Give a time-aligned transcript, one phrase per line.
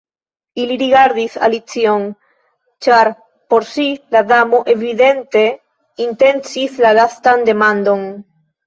[0.61, 2.07] Ili rigardis Alicion,
[2.87, 3.11] ĉar
[3.53, 5.45] por ŝi la Damo evidente
[6.09, 8.07] intencis la lastan demandon.